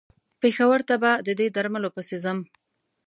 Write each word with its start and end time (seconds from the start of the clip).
پېښور 0.41 0.79
ته 0.89 0.95
به 1.01 1.11
د 1.27 1.29
دې 1.39 1.47
درملو 1.55 1.89
پسې 1.95 2.17
ځم. 2.23 2.39